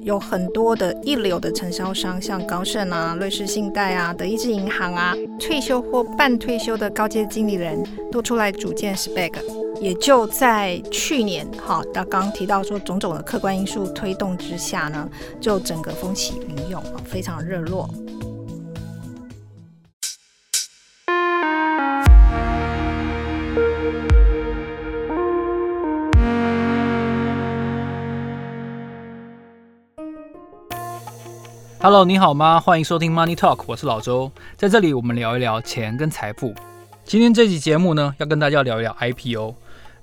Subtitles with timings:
[0.00, 9.32] 有很多的一流的承销商，像高盛啊、瑞士信贷啊、德意志银行啊，退休或半退休的高阶经理人都出来组建 SPAC。
[9.80, 15.08] 也就在去年，哈，那刚刚提到说种种的客观因素推动之下呢，
[15.40, 17.88] 就整个风起云涌，非常热络。
[31.82, 32.60] Hello，你好吗？
[32.60, 36.54] 欢迎收听 Money Talk，我是老周，在这里我们聊一聊钱跟财富。
[37.04, 39.52] 今天这期节目呢，要跟大家聊一聊 IPO。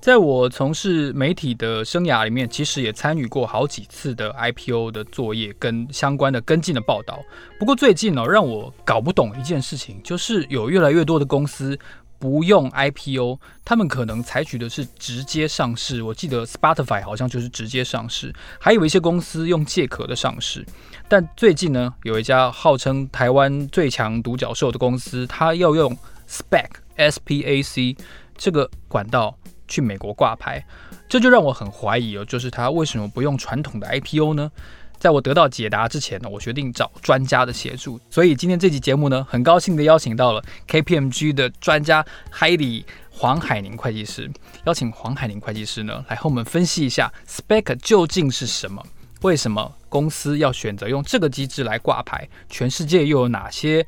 [0.02, 7.18] 在我从事媒体的生涯里面，其实也参与过好几次的 IPO 的作业跟相关的跟进的报道。
[7.58, 11.80] 不过最近呢，让我搞不懂一件事情，就是有越来越多的公司。
[12.20, 16.04] 不用 IPO，他们可能采取的是直接上市。
[16.04, 20.66] 我记得 Spotify 好像就是直接上市，还有一些公司用借壳的上市。
[21.08, 27.96] 但最近呢，有一家号称台湾最强独角兽的公司，它要用 SPAC（S-P-A-C）
[28.38, 29.36] 这个管道
[29.68, 30.64] 去美国挂牌，
[31.08, 34.52] 这就让我很怀疑哦，就是它为什么不用传统的 IPO 呢？
[35.00, 38.00] 在我得到解答之前呢，我决定找专家的协助。
[38.10, 44.30] 所以今天这期节目呢，很高兴的邀请到了 KPMG 的专家 Heidi 黄海宁会计师。
[44.66, 48.84] 邀请黄海宁会计师呢，来和我们分析一下 Spec 究竟是什么？
[49.22, 52.28] 为什么公司要选择用这个机制来挂牌？
[52.50, 53.86] 全世界又有哪些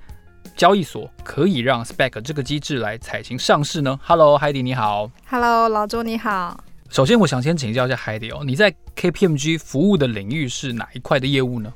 [0.56, 5.12] 交易所可以让 Spec 这个机制来采行上市呢？Hello，Heidi 你好。
[5.30, 6.71] Hello，老周你好。
[6.92, 11.74] 首先，我想先请教一下海迪哦，你在 KPMG 服务的领域是哪一块的业务呢？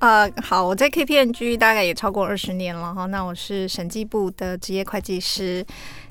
[0.00, 3.06] 呃，好，我在 KPMG 大概也超过二十年了哈。
[3.06, 5.64] 那我是审计部的职业会计师。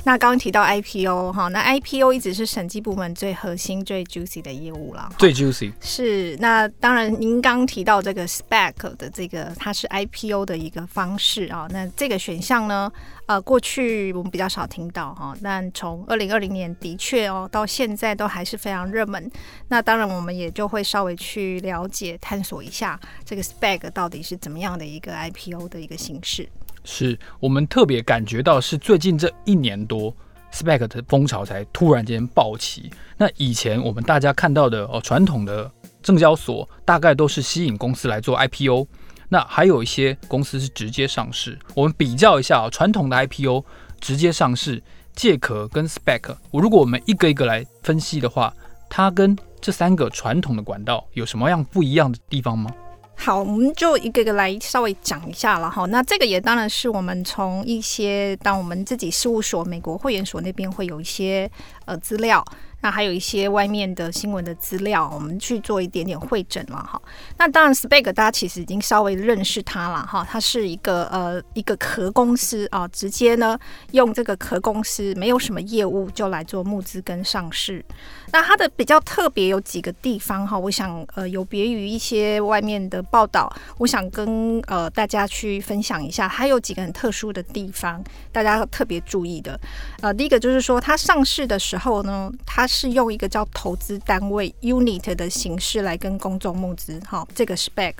[0.05, 5.11] 那刚刚提到 IPO 哈，那 IPO 一直是审计部门最核心、最 juicy 的业务了。
[5.17, 11.67] 最 juicy 是那当然，您刚提到这个 spec 的这个，它是 IPO 的一个方式啊。
[11.71, 12.91] 那这个选项呢，
[13.25, 19.31] 呃，过去我们比较少听到哈，但从二零二零年的确哦，到现在都还是非常热门。
[19.69, 26.47] 那当然，我们也就会稍微去了解、探索一下这个 spec 到底是怎么样的一个 IPO 的一个形式。
[26.85, 30.15] 是我们特别感觉到是最近这一年多
[30.53, 32.89] ，spec 的风潮才突然间爆起。
[33.17, 35.69] 那以前我们大家看到的哦，传统的
[36.01, 38.87] 证交所大概都是吸引公司来做 IPO，
[39.29, 41.57] 那还有一些公司是直接上市。
[41.73, 43.65] 我们比较一下哦，传统的 IPO
[43.99, 44.81] 直接上市
[45.15, 48.53] 借壳跟 spec，我如果我们一个一个来分析的话，
[48.89, 52.71] 它跟这三个传统的管道有什么样不一样的地方吗？
[53.17, 55.85] 好，我们就一个个来稍微讲一下了哈。
[55.85, 61.49] 那这个也当然是我们从一些，当我们自己事务所美国会员所那边会有一些
[61.85, 62.43] 呃资料。
[62.85, 67.01] 那还有一些外面的新闻的资料，我们去做一点点会诊了哈。
[67.35, 73.57] 那当然，SPAC 大家其实已经稍微认识它了哈，它是一个呃一个壳公司啊，直接呢
[73.93, 77.83] 用这个壳公司没有什么业务就来做募资跟上市。
[78.31, 89.59] 那它的比较特别有几个地方哈，我想呃有别于一些外面的报道，我想跟呃大家去分享一下，它有几个很特殊的地方，大家特别注意的。
[90.01, 97.93] 呃，第一个就是说它上市的时候呢，它是用一个叫投资单位 unit 的形式来跟公众募资，哈，这个是 SPAC。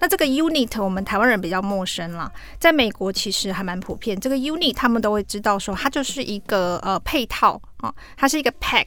[0.00, 4.18] 那这个 unit 我们台湾人比较陌生啦，在美国其实还蛮普遍。
[4.18, 8.86] 这个 unit 他们都会知道说，它就是一个呃配套啊，它是一个 pack。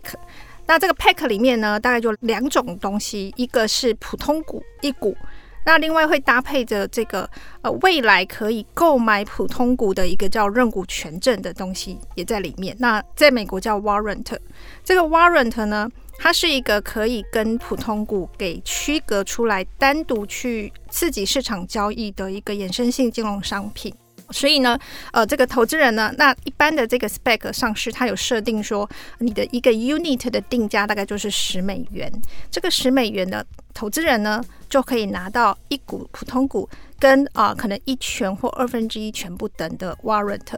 [0.68, 5.16] 那这个 pack 里面呢，大概就两种东西，一个是普通股一股。
[5.66, 7.30] 那另外会搭配着这个
[7.62, 12.76] 呃，未来可以购买普通股的一个叫认股权证的东西也在里面。
[12.80, 14.38] 那在美国叫 warrant，
[14.84, 15.90] 这个 warrant 呢，
[16.20, 23.94] 它是一个可以跟普通股给区隔出来，单独去刺激市场交易的一个衍生性金融商品。
[24.32, 24.78] 所以呢，
[25.12, 28.90] 呃，这个投资人呢，那一般的这个 spec 上市，它有设定说，
[29.20, 32.12] 你的一个 unit 的定价大概就是十美元，
[32.50, 34.44] 这个十美元的投资人呢。
[34.68, 36.68] 就可以拿到一股普通股
[37.00, 40.58] 跟啊、呃、可能一权或二分之一权不等的 warrant。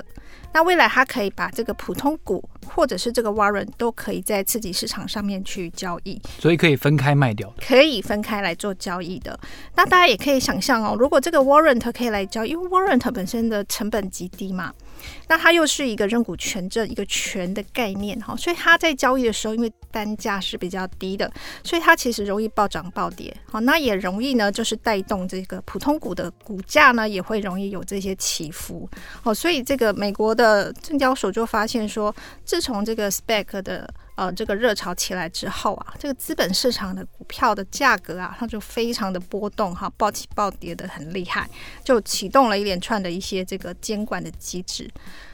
[0.53, 9.37] 那未来他可以把这个普通股或者是这个 warrant 都可以在刺激市场上面去交易，所以可以分开卖掉，可以分开来做交易的。
[9.75, 14.73] 那大家也可以想象哦，如果这个 warrant 可以来交易，因为 warrant 本身的成本极低嘛。
[15.27, 21.31] 那它又是一个认股权证，一个权的概念哈，所以它在交易的时候，因为单价是比较低的，
[21.63, 28.89] 所以它其实容易暴涨暴跌，好，那也容易呢，就是带动这个普通股的股价呢，也会容易有这些起伏，
[29.21, 41.49] 好，所以这个美国的证交所就发现说，自从这个 spec 的呃这个热潮起来之后啊，这个资本市场的股票的价格啊，它就非常的波动哈，暴起暴跌的很厉害，
[41.83, 44.89] 就启动了一连串的一些这个监管的机制。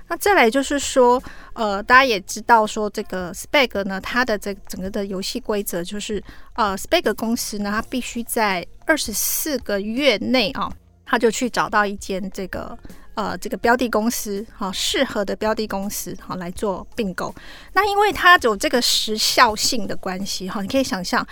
[0.09, 1.21] 那再来就是说，
[1.53, 6.21] 呃，大家也知道说这个 Spec 呢，它的这整个的游戏规则就是，
[6.55, 10.69] 呃，Spec 公司呢，它必须在二十四个月内啊，
[11.05, 12.77] 它就去找到一间这个
[13.15, 17.33] 呃这个标的公司哈，适合的标的公司哈来做并购。
[17.73, 21.25] 那因为它有这个时效性的关系哈，你可以想象，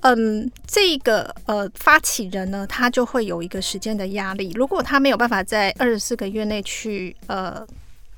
[0.00, 7.66] 嗯，这个呃发起人呢，他就会有一个时间的压力，如果他没有办法在二十四个月内去呃。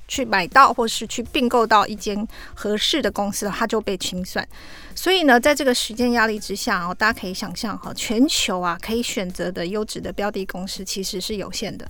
[0.09, 4.45] 去买到或是去并购到一间合适的公司，它就被清算。
[4.93, 11.89] 所以呢，在这个时间压力之下哦，大家可以想象哈，全球啊可以选择的优质的标的公司其实是有限的，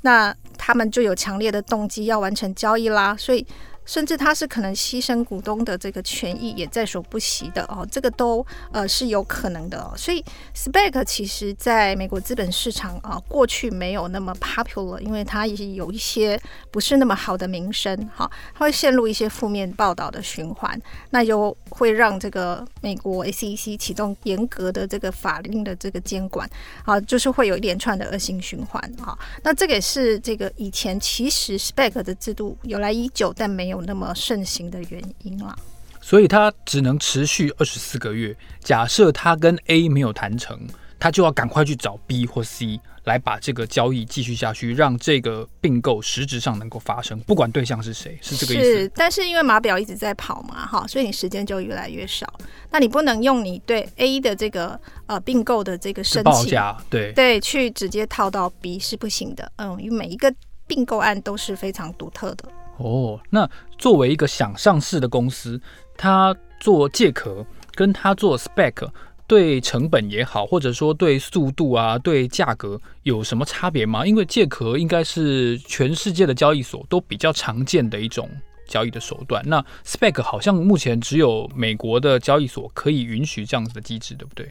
[0.00, 3.46] 那他们就有强烈的动机要完成交易啦，所以。
[3.88, 9.94] 甚至他是可能牺牲股东的这个权益也在所不惜的哦，这个都呃是有可能的哦。
[9.96, 10.22] 所以
[10.54, 16.38] SPAC 其实在美国资本市场啊，过去没有那么 popular，因为它也有一些
[16.70, 26.46] 不是那么好的名声哈，它会陷入一些负面报道的循环，那就会让这个美国 SEC 启动严格的这个法令的这个监管
[26.84, 29.18] 啊，就是会有一连串的恶性循环啊。
[29.42, 33.77] 那这个也是这个以前其实 SPAC 的制度有来已久，但没有。
[33.82, 35.56] 那么盛行的原因啦，
[36.00, 38.36] 所以它只能持续二十四个月。
[38.60, 40.58] 假设他跟 A 没有谈成，
[40.98, 48.64] 他就要赶快去找 B 或 C 来把这个交易继续下去，让这个并购实质上能够发生，不管对象是谁，是这个意思。
[48.64, 52.26] 是，但是因为码表一直在跑嘛，哈，所以你时间就越来越少。
[52.70, 59.50] 那你不能用你对 A 的这个呃并购的这个申请，报价，对对，去直接套到 B 是不行的。
[59.56, 60.30] 嗯，因为每一个
[60.66, 62.44] 并购案都是非常独特的。
[62.78, 65.60] 哦，那作为一个想上市的公司，
[65.96, 67.44] 他做借壳
[67.74, 68.88] 跟他做 spec
[69.26, 74.06] 对成本也好，或者说对速度啊、对价格有什么差别吗？
[74.06, 78.30] 因为借壳应该是全世界的交易所都比较常见的一种
[78.66, 84.50] 交易的手段，那 spec 好像目前只有美国的交易所可以允许这样子的机制，对不对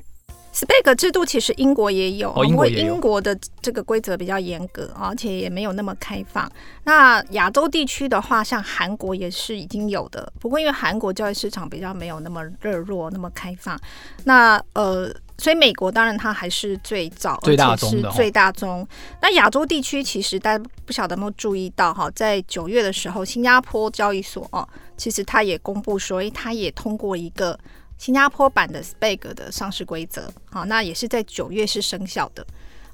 [0.58, 6.52] ？SPAC 制度其实英国也有，哦、英国也有，因为英国的这个规则比较严格，而且也没有那么开放。
[6.86, 13.80] 那亚洲地区的话，像韩国也是已经有的，不过因为韩国交易市场比较没有那么热络、那么开放。
[14.24, 18.88] 那呃，所以美国当然它还是最早、最大宗的，最大宗。
[19.22, 24.68] 那亚洲地区其实大家不晓得有没有注意到哈，在九月的时候，新加坡交易所哦，
[24.98, 27.60] 其实它也公布说，哎，它也通过一个。
[27.98, 32.46] 新加坡版的 SPAC 的上市规则，好，那也是在九月是生效的。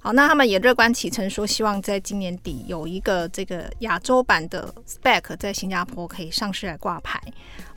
[0.04, 7.18] 好，那他们也乐观启程说，希望在今年底有一个这个亚洲版的 SPAC 在新加坡可以上市来挂牌。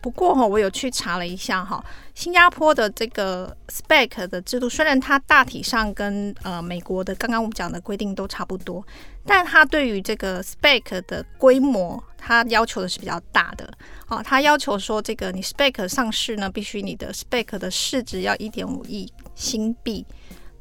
[0.00, 1.84] 不过哈，我有去查了一下哈，
[2.16, 8.84] 新加坡的这个 SPAC 的制度，虽然它大体上跟呃美国的刚刚我们讲的规定都差不多，
[9.24, 13.72] 但它对于这个 SPAC 的规模，它要求的是比较大的。
[14.08, 20.04] 哦，它要求说，这个你 SPAC 上市呢，必须你的 SPAC 的市值要一点五亿新币，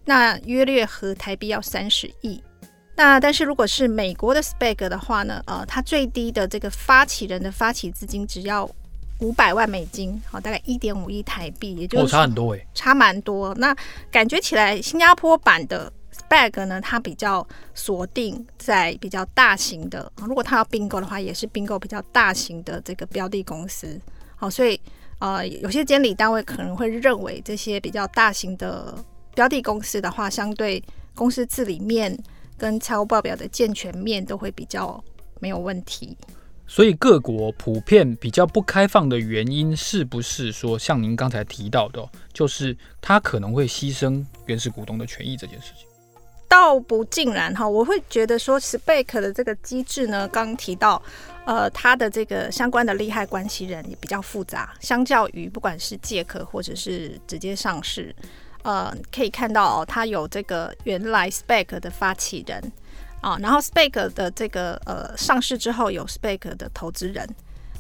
[0.06, 2.42] 那约略合台币要三十亿。
[2.96, 8.70] 那但是如果是美国的 SPAC 的话呢，呃，它最低的这个发起人的发起资金只要
[9.20, 13.54] 五百万美金，好，大概一点五亿台币，也就是差很多诶，差蛮多。
[13.56, 13.76] 那
[14.10, 15.92] 感觉起来，新加坡版的。
[16.30, 24.00] SPAC 呢，它比较锁定在比较大型的，如果它要并购的话，也是并购比较大型的这个标的公司。
[24.38, 24.80] 好，所以
[25.20, 28.96] 呃，有些监理单位可能会认为这些比较大型的
[29.36, 32.18] 标的公司的话，相对公司治理面
[32.58, 35.04] 跟财务报表的健全面都会比较
[35.40, 36.18] 没有问题。
[36.68, 45.86] 所以各国普遍比较不开放的原因，是不是说像您刚才提到的，就是它可能会牺牲原始股东的权益这件事情？
[46.48, 51.02] 倒不尽然哈，我会觉得说，SPAC 的这个机制呢，刚刚提到，
[51.46, 58.16] 呃，它的这个相关的利害关系人也比较复杂，相较于不管是借壳或者是直接上市，
[58.66, 62.72] 呃，可以看到哦，它有这个原来 Spec 的发起人
[63.22, 67.30] 啊，然后 Spec 的这个呃上市之后有 Spec 的投资人，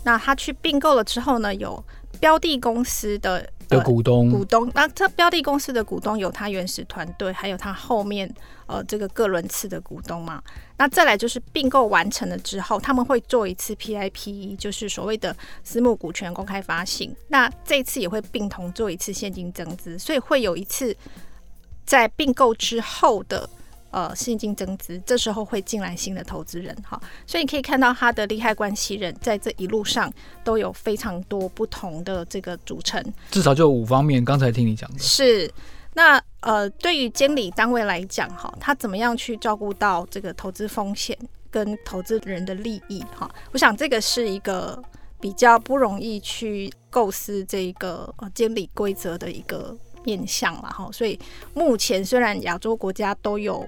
[0.03, 1.83] 那他去并购了之后呢，有
[2.19, 3.50] 标的公司的。
[3.67, 8.31] 的股东，股东，那这标的公司的股东有他原始团队，还有他后面
[8.67, 10.39] 呃这个各轮次的股东嘛。
[10.77, 17.15] 那再来就是并购完成了之后，他们会做一次 PIPE，就是所谓的私募股权公开发行。
[17.29, 20.95] 那这次也会并同做一次现金增资，所以会有一次
[21.88, 23.50] 在并购之后的
[23.95, 27.01] 呃现金增资，这时候会进来新的投资人哈。
[27.25, 30.11] 所以你可以看到他的利害关系人在这一路上
[30.43, 34.25] 都有非常多不同的这个组成，至少就五方面。
[34.25, 35.49] 刚才听你讲的是。
[35.97, 41.17] 那呃，对于监理单位来讲，哈，他怎么样去照顾到这个投资风险
[41.49, 44.77] 跟投资人的利益，哈，我想这个是一个
[45.21, 49.73] 比较不容易去构思这个呃监理规则的一个
[50.03, 50.89] 面向了，哈。
[50.91, 51.17] 所以
[51.53, 53.65] 目前虽然亚洲国家都有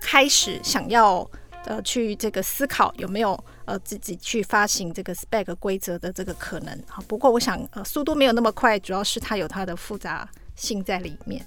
[0.00, 1.28] 开始想要
[1.64, 7.02] 呃去这个思考有没有呃自己去发行这个 spec 规则的这个可能，啊。
[7.08, 11.44] 不过我想呃速度没有那么快，主要是它有它的复杂性在里面。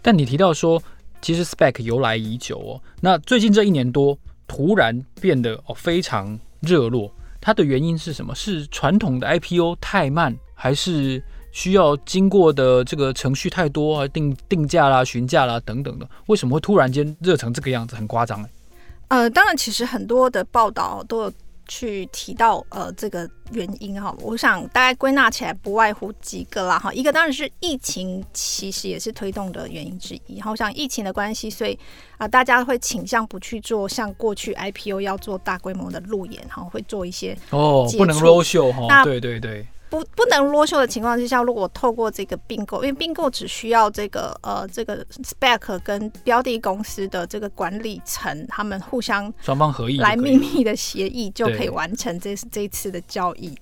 [0.00, 0.80] 但你提到说，
[1.20, 4.16] 其实 spec 由来已久哦，那最近这一年多
[4.46, 8.34] 突然变得哦非常热络，它的原因是什么？
[8.34, 11.22] 是传统的 IPO 太慢，还是
[11.58, 14.06] 需要经过的这个程序太多啊？
[14.08, 17.96] 定定价啦、询价啦等等的，为什么会突然间热成这个样子？
[17.96, 18.50] 很夸张哎。
[19.08, 21.32] 呃，当然，其实很多的报道都有。
[21.70, 30.40] 去提到呃这个原因哈，我想大概归纳起来不外乎几个啦哈，一个当然是疫情，其实也是推动的原因之一。
[30.40, 31.74] 好，我想疫情的关系，所以
[32.12, 39.68] 啊、呃、大家会倾向不去做像过去 IPO 要做大规模的路演哈，会做一些哦不能 roadshow 哈，那对对对。
[39.90, 53.56] 不不能 roadshow 的情况之下，如果透过这个并购，因为并购只需要这个呃这个 spec 跟标的公司的这个管理层，他们互相双方合意来秘密的协议就可以完成这这一次的交易。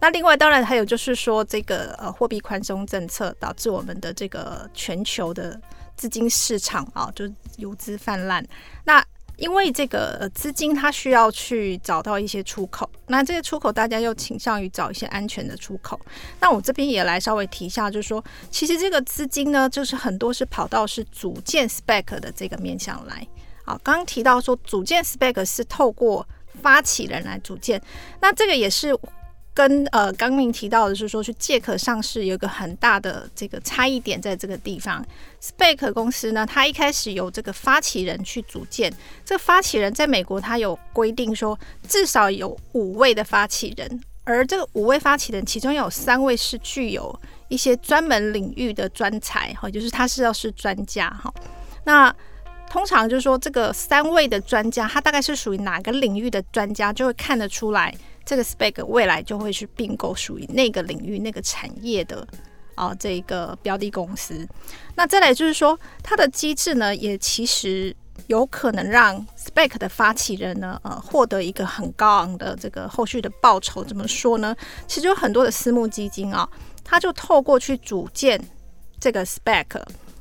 [0.00, 5.60] 那另外当然还有就是说，这个呃货币宽松政策导致我们的这个全球的
[5.96, 7.24] 资金市场啊，就
[7.56, 8.44] 游资泛滥。
[8.84, 9.04] 那
[9.42, 16.00] 因为这个资金它需要去找到一些出口，那这些出口大家又倾向于找一些安全的出口。
[16.38, 23.26] 那我这边也来稍微提一下，就是说，其实这个资金呢，就是很多是跑到是组建 SPAC 的这个面向来。
[23.64, 26.24] 好，刚刚提到说组建 SPAC 是透过
[26.62, 27.82] 发起人来组建，
[28.20, 28.96] 那这个也是。
[29.54, 35.04] 跟呃，刚刚提到的是说，去借壳上市有一个很大的这个差异点，在这个地方
[35.42, 38.90] ，SPAC 公司呢，它一开始由这个发起人去组建，
[39.26, 47.14] 这个发起人在美国，它有规定说，至少有五位的发起人，而这个五位发起人，其中有三位是具有
[47.48, 51.32] 一些专门领域的专才，哈，就是他是要是专家，哈。
[51.84, 52.14] 那
[52.70, 57.94] 通常就是说，这个三位的专家，他大概是属于哪个领域的专家，就会看得出来。
[58.24, 62.26] 这个 SPAC 未来就会去并购属于那个领域、那个产业的
[62.74, 64.46] 啊，这一个标的公司。
[64.94, 67.94] 那再来就是说，它的机制呢，也其实
[68.28, 73.82] 有可能让 spec 的发起人呢，呃，获得一个很高昂的这个后续的报酬。
[73.84, 74.54] 怎么说呢？
[74.86, 76.48] 其实有很多的私募基金啊，
[76.84, 78.40] 它就透过去组建
[79.00, 79.66] 这个 spec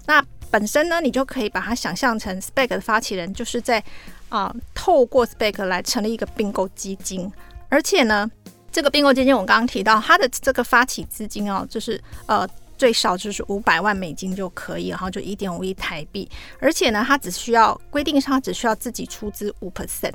[0.08, 3.82] 那本身呢，你就可以把它想象成 SPAC 的发起人就是在
[4.28, 7.32] 啊，透过 spec 来成立一个并购基金。
[7.72, 8.30] 而且呢，
[8.70, 12.46] 这个并购基金我刚刚提到，它的这个发起资金哦，就是呃
[12.78, 16.30] 最少就是五百万美金就可以，然后就一点五亿台币。
[16.60, 20.14] 而且呢，它只需要规定上只需要自己出资五 percent，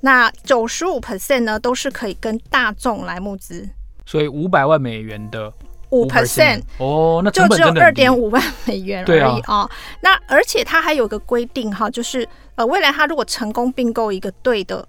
[0.00, 3.66] 那九十五 percent 呢都是可以跟大众来募资。
[4.04, 5.50] 所以五百万美元的
[5.88, 9.54] 五 percent 哦，那就只有二点五万美元而已啊、哦。
[9.60, 9.70] 啊
[10.02, 14.86] 那而且它还有个规定哈，就是呃未来它如果成功并购一个对的。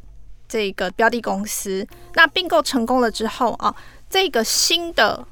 [0.47, 3.75] 这个标的公司，那并购成功了之后啊，
[4.09, 5.25] 这个新的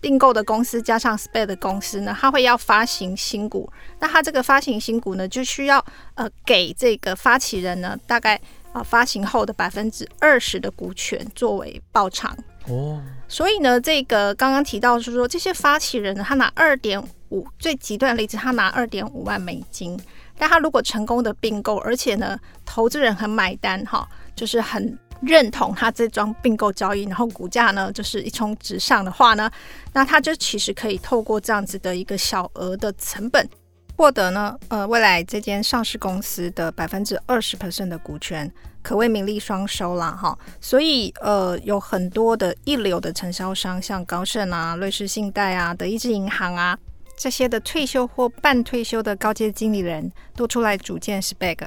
[0.00, 3.70] 并购的公司加上 SPAC 的公司呢，它会要发行新股。
[3.98, 8.40] 那它这个发行新股呢，就需要呃给这个发起人呢，大概
[8.72, 12.36] 啊发行后的百分之二十的股权作为报偿。
[12.68, 19.98] 哦，所以呢，这个刚刚提到是说，这些发起人呢，他拿二点五，最极端的例子，他拿二点五万美金。
[20.38, 29.50] 但他如果成功的并购，而且呢，投资人很买单哈，就是很认同他这桩并购交易，然后股价呢就是一冲直上的话呢，
[29.94, 33.48] 那他就其实可以透过这样子的一个小额的成本，
[33.96, 38.52] 获得呢呃未来这间上市公司的百分之二十 percent 的股权，
[38.82, 40.38] 可谓名利双收啦哈。
[40.60, 46.78] 所以呃有很多的一流的承销商，像高盛啊、瑞士信贷啊、德意志银行啊。
[47.18, 51.66] 这些的退休或半退休的高阶经理人都出来组建 SPAC，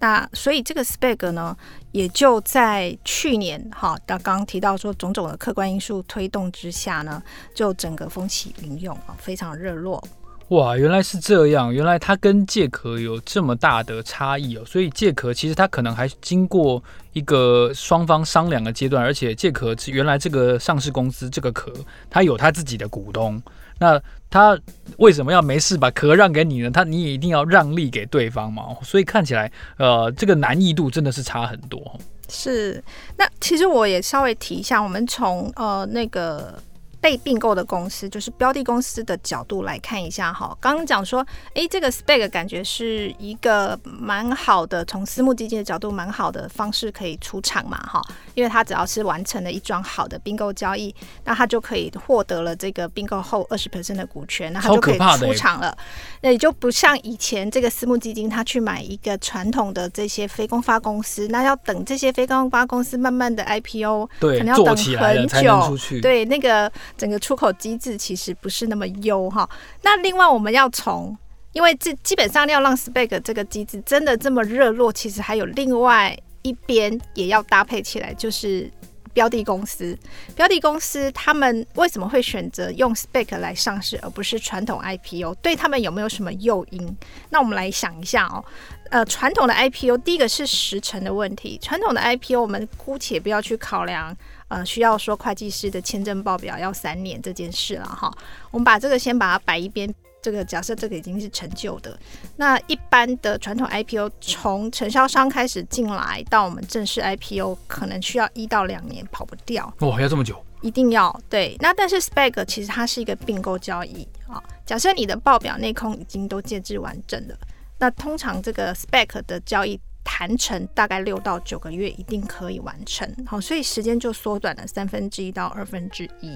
[0.00, 1.56] 那所以这个 SPAC 呢，
[1.92, 10.02] 也就在去年哈，刚刚提到说种种的客观因素推动之下呢，就整个风起云涌啊，非常热络。
[10.50, 14.64] 哇，原来是这样，原来它跟借壳有这么大的差异哦。
[14.64, 21.70] 所以借壳其实它可能还经过一个双方商量的阶段，而且借壳原来这个上市公司这个壳，
[22.08, 23.42] 它有它自己的股东。
[23.78, 24.58] 那他
[24.98, 26.70] 为什么要没事把壳让给你呢？
[26.70, 28.64] 他你也一定要让利给对方嘛。
[28.82, 31.98] 所以看起来，呃，这个难易度真的是差很多。
[32.28, 32.82] 是，
[33.16, 36.62] 那其实我也稍微提一下，我们从呃那个。
[37.00, 41.24] 被并购的公司就是标的公司的角度来看一下哈，刚刚讲说，
[41.54, 48.02] 诶，这个 SPAC 感觉是一个蛮好的，从私募基金的角度蛮好的方式可以出场嘛哈，
[48.34, 50.92] 因为它只要是完成了一桩好的并购交易，
[51.24, 55.76] 那它就可以获得了这个并购后二十 percent 的股权，那它就可以出场了，
[56.22, 66.70] 那也就不像以前这个私募基金它去买一个传统的这些非公发公司，那要等这些非公发公司慢慢的 IPO，对，可能要等很久，对那个。
[66.96, 69.48] 整个出口机制其实不是那么优哈。
[69.82, 71.16] 那另外我们要从，
[71.52, 78.70] 因为这基本上要让 spec 这个机制真的这么热络，其实还有另外一边也要搭配起来，就是
[79.12, 79.98] 标的公司。
[80.36, 85.34] 标的公司他们为什么会选择用 spec 来上市，而不是传统 IPO？
[85.42, 86.96] 对他们有没有什么诱因？
[87.30, 88.44] 那我们来想一下哦。
[88.90, 91.58] 呃，传统的 IPO 第一个是时程的问题。
[91.60, 94.16] 传统的 IPO 我们姑且不要去考量。
[94.48, 98.12] 呃，需要说会计师的签证报表要三年这件事了哈，
[98.50, 99.92] 我们把这个先把它摆一边。
[100.20, 101.96] 这个假设这个已经是陈旧的，
[102.36, 109.72] 那一般的传统 IPO 从承销商开始进来到我们正式 IPO，可能需要一到两年，跑不掉。
[109.78, 110.44] 哇，要这么久？
[110.60, 111.56] 一定要对。
[111.60, 114.42] 那但是 SPAC 其实它是一个并购交易啊。
[114.66, 117.38] 假设你的报表内控已经都建制完整了，
[117.78, 119.80] 那通常这个 SPAC 的交易。
[120.10, 123.06] 谈成大概六到九个月，一定可以完成。
[123.26, 126.34] 好，所以时间就缩短了三分之一到二分之一。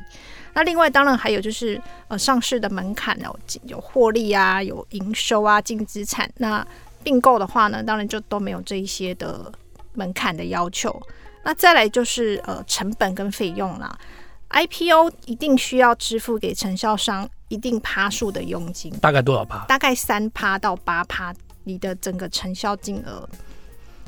[0.53, 6.31] 那另外当然还有就是呃上市的门槛哦，有获利啊，有营收啊，净资产。
[6.37, 6.65] 那
[7.03, 9.51] 并购的话呢，当然就都没有这一些的
[9.95, 11.03] 门槛的要求。
[11.43, 13.99] 那再来就是呃成本跟费用啦。
[14.51, 19.65] IPO 一定需要支付给承销商一定趴数的佣金，大概多少趴？
[19.65, 23.27] 大概三趴到八趴，你的整个承销金额。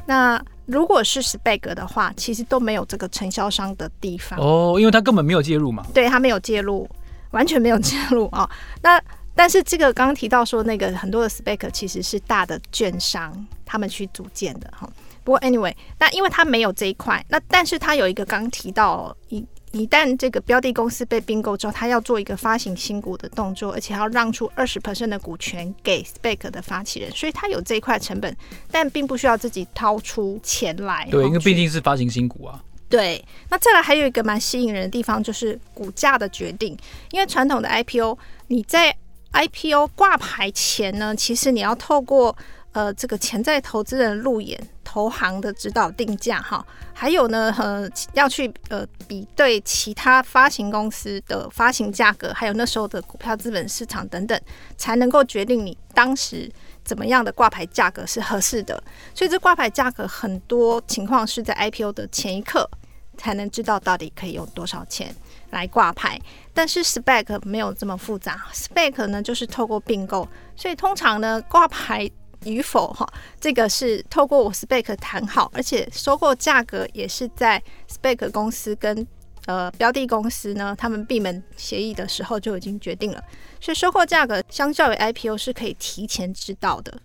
[0.06, 5.84] 那如果是 SPAC 的话，其实都没有这个承销商的地方哦，因为他根本没有介入嘛。
[5.92, 6.88] 对，他没有介入，
[7.30, 8.50] 完全没有介入啊、哦。
[8.82, 9.00] 那
[9.34, 14.88] 但是这个刚刚提到说，那个很多的 SPAC 其实是大的券商他们去组建的哈。
[15.23, 19.44] 不过 anyway，那因为他没有这一块，那但是他有一个刚提到一。
[19.74, 28.34] 一旦这个标的公司被并购之后，他要做一个发行新股的动作，而且要让出二十 percent 的股权给 SPAC 的发起人，所以他有这一块成本，
[28.70, 31.08] 但并不需要自己掏出钱来。
[31.10, 32.62] 对，因为毕竟是发行新股啊。
[32.88, 36.76] 对，那再来还有一个蛮吸引人的地方，就是股价的决定。
[37.10, 38.96] 因为传统的 IPO，你在
[39.32, 42.37] IPO 挂牌前呢，其实你要透过
[42.74, 44.60] 呃这个潜在投资人路演。
[44.87, 54.40] 投行的指导定价哈，还有呢，呃，要去呃比对其他发行公司的发行价格，还有那时候的股票资本市场等等，
[54.76, 56.48] 才能够决定你当时
[56.84, 58.80] 怎么样的挂牌价格是合适的。
[59.12, 62.70] 所以这挂牌价格很多情况是在 IPO 的前一刻
[63.16, 65.12] 才能知道到底可以用多少钱
[65.50, 66.20] 来挂牌，
[66.52, 72.08] 但是 Spec 没有这么复杂，Spec 呢就是透过并购，所以通常呢挂牌。
[72.44, 73.07] 与否哈，
[73.40, 79.07] 这个是透过我 SPAC 谈好，而且收购价格也是在 SPAC 公司跟
[79.46, 83.22] 呃标的公司呢，他们闭门协议的时候就已经决定了，
[83.61, 86.96] 所以收购价格相较于 IPO 是可以提前知道的，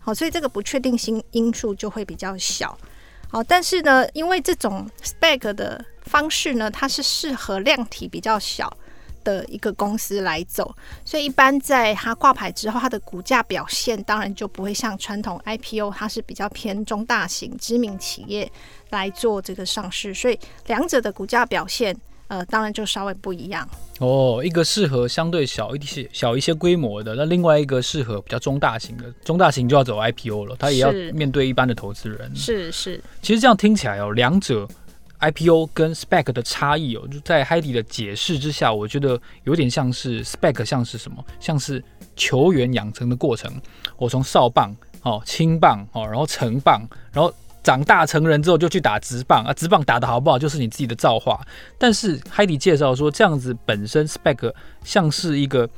[0.00, 2.76] 好，所以这个不确定性因素就会比较小，
[3.30, 8.74] 好，但是呢，因为这种 SPAC 的方式呢，它是适合量体比较小。
[9.26, 10.72] 的一个公司来走，
[11.04, 18.48] 所以一般在它挂牌之后，它的股价表现当然就不会像传统 IPO，它是比较偏中大型知名企业
[18.90, 21.96] 来做这个上市，所以两者的股价表现，
[22.28, 23.68] 呃，当然就稍微不一样。
[23.98, 32.30] 哦，一个适合相对小一些、小一些规模的，那另外一个适合比较中大型的，中大型就要走 IPO 了，它也要面对一般的投资人。
[32.36, 34.68] 是是，其实这样听起来哦，两者。
[35.20, 41.24] IPO 跟 SPAC 的差异哦，就在 Heidi 的解释之下，我觉得有点像是 SPAC 像是什么？
[41.40, 41.82] 像是
[42.14, 43.52] 球员养成的过程。
[43.96, 51.40] 我从少棒哦、青棒哦，然后成棒，然后长大成人之后就去打职棒啊，职棒打得好不好就是你自己的造化。
[51.78, 54.52] 但是 Heidi 介绍说，这样子本身 SPAC
[54.84, 55.68] 像是一个。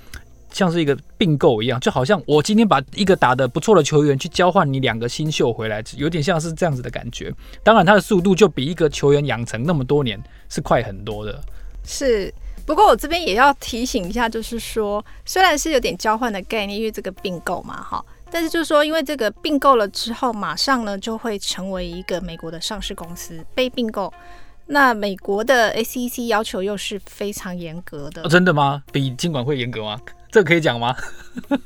[0.52, 7.32] 像是一个并购一样，就好像我今天把一个打得不错的球员去交换你两个新秀回来，有点像是这样子的感觉。
[7.62, 11.40] 当然，他的速度就比一个球员养成那么多年是快很多的。
[11.84, 12.32] 是，
[12.66, 24.12] 不过我这边也要提醒一下，就是说，虽然是有点交换的概念，因为这个并购嘛，哈，但是就是说，因为这个并购了之后，马上呢就会成为一个美国的上市公司被并购。
[24.70, 28.22] 那美国的 SEC 要求又是非常严格的。
[28.22, 28.82] 哦，真的吗？
[28.92, 29.98] 比金管会严格吗？
[30.30, 30.94] 这可以讲吗？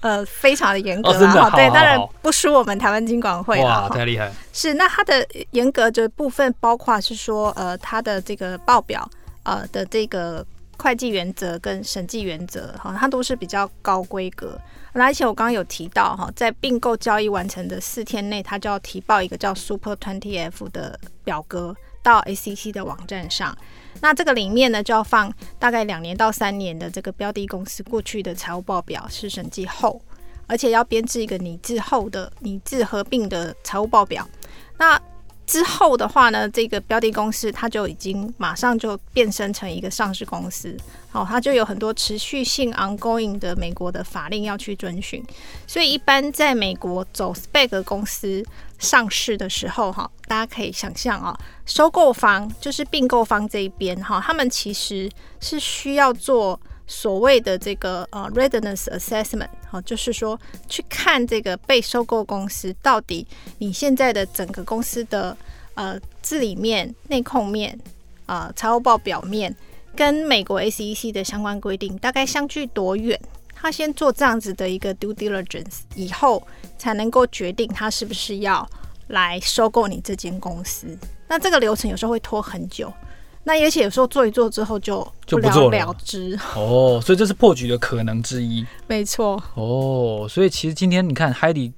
[0.00, 4.30] 呃，非常的严格啊，哦、真的好对，当然不输我们台湾金管会哇，太厉害！
[4.52, 9.08] 是，那它的严格的部分包括是说，呃，它的这个报表，
[9.44, 10.44] 呃的这个
[10.76, 14.60] 会计原则跟审计原则，哈，它都是比较高规格。
[14.92, 23.56] 而且我刚刚有提到，哈，在并购交易完成的四天内，它就要提报一个叫 Super Twenty F 的表格到 ACC 的网站上。
[24.04, 29.98] 那这个里面呢，就要放大概两年到三年的这个标的公司过去的财务报表是审计后，
[30.46, 34.28] 而且要编制一个拟制后的拟制合并的财务报表。
[34.76, 35.00] 那
[35.46, 40.76] 之后的话呢，这个标的公司它就已经马上就变身成一个上市公司，
[41.10, 45.22] 好，它就有很多持续性 ongoing 的美国的法令要去遵循，
[45.66, 48.44] 所以一般在美国走 SPAC 公司
[48.78, 56.58] 上市的时候，哈，大家可以想象啊，收购方就是并购方这一边，哈，他们其实是需要做。
[56.86, 63.26] 所谓的这个呃 readiness assessment，好，就是说去看这个被收购公司到底
[63.58, 65.36] 你现在的整个公司的
[65.74, 67.78] 呃治理面、内控面、
[68.26, 69.54] 啊财务报表面
[69.96, 73.18] 跟美国 SEC 的相关规定大概相距多远？
[73.54, 78.68] 他先做这样子的一个 due diligence 以后，才能够决定他是不是要
[79.08, 80.86] 来收购你这间公司。
[81.28, 82.92] 那这个流程有时候会拖很久。
[83.44, 88.64] 那而且有时候做一做之后就就不了了之哦，所以这是破局的可能之一。
[88.86, 91.72] 没错哦，所以其实今天你看 Heidi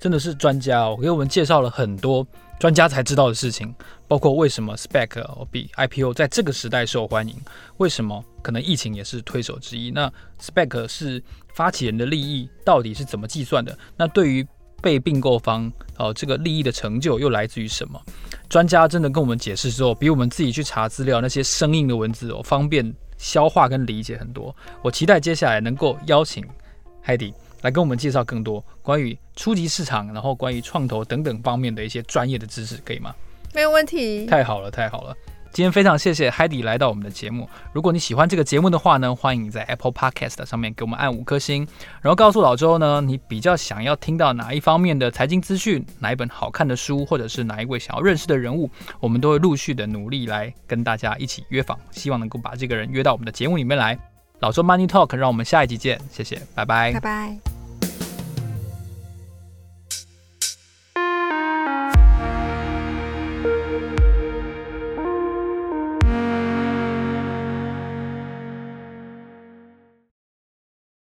[0.00, 2.26] 真的是专家哦，给我们介绍了很多
[2.58, 3.72] 专家才知道的事情，
[4.08, 7.36] 包括为什么 spec 比 IPO 在这个时代受欢迎，
[7.76, 9.92] 为什么可能疫情也是推手之一。
[9.92, 11.22] 那 spec 是
[11.54, 13.78] 发起人的利益到底是怎么计算的？
[13.96, 14.46] 那对于
[14.82, 17.98] 被并购方哦，这个利益的成就又来自于什么？
[18.48, 24.54] 专家真的跟我们解释之后，比我们自己去查资料那些生硬的文字哦，方便消化跟理解很多。
[24.82, 26.44] 我期待接下来能够邀请
[27.06, 33.14] Heidi 来跟我们介绍更多关于初级市场，然后关于创投等等方面的一些专业的知识，可以吗？
[33.54, 34.26] 没有问题。
[34.26, 35.16] 太好了，太好了。
[35.52, 37.46] 今天非常谢谢 Heidi 来到我们的节目。
[37.74, 41.68] 如果你喜欢这个节目的话呢，欢迎你在 Apple Podcast 上面给我们按五颗星，
[42.00, 53.98] 然后告诉老周呢，你比较想要听到哪一方面的财经资讯，哪一本好看的书，或者是哪一位想要认识的人物，我们都会陆续的努力来跟大家一起约访，希望能够把这个人约到我们的节目里面来。
[54.40, 57.51] 老周 Money Talk，让我们下一集见，谢谢，拜拜，拜拜。